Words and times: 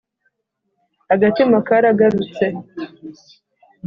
Agatima 1.13 1.57
karagarutse 1.67 2.45